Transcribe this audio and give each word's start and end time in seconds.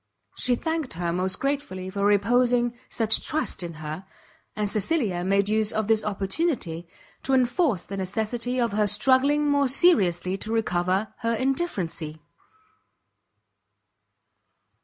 She 0.35 0.55
thanked 0.55 0.93
her 0.95 1.13
most 1.13 1.39
gratefully 1.39 1.91
for 1.91 2.03
reposing 2.03 2.73
such 2.89 3.23
trust 3.23 3.61
in 3.61 3.75
her; 3.75 4.03
and 4.55 4.67
Cecilia 4.67 5.23
made 5.23 5.47
use 5.47 5.71
of 5.71 5.87
this 5.87 6.03
opportunity, 6.03 6.87
to 7.21 7.35
enforce 7.35 7.85
the 7.85 7.97
necessity 7.97 8.59
of 8.59 8.71
her 8.71 8.87
struggling 8.87 9.47
more 9.47 9.67
seriously 9.67 10.37
to 10.37 10.51
recover 10.51 11.13
her 11.19 11.35
indifferency. 11.35 12.19